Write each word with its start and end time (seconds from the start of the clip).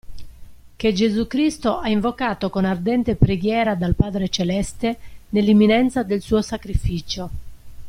Che 0.77 0.93
Gesù 0.93 1.27
Cristo 1.27 1.77
ha 1.77 1.87
invocato 1.87 2.49
con 2.49 2.65
ardente 2.65 3.13
preghiera 3.15 3.75
dal 3.75 3.93
Padre 3.93 4.29
celeste 4.29 4.97
nell'imminenza 5.29 6.01
del 6.01 6.21
suo 6.21 6.41
sacrificio. 6.41 7.29